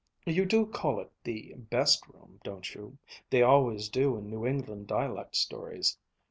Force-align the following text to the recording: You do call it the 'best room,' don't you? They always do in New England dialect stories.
You 0.25 0.45
do 0.45 0.65
call 0.65 0.99
it 0.99 1.11
the 1.23 1.53
'best 1.55 2.07
room,' 2.07 2.39
don't 2.43 2.73
you? 2.73 2.97
They 3.29 3.43
always 3.43 3.87
do 3.87 4.17
in 4.17 4.31
New 4.31 4.47
England 4.47 4.87
dialect 4.87 5.35
stories. 5.35 5.95